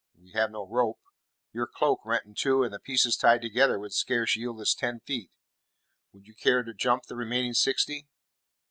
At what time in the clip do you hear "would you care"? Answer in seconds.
6.11-6.63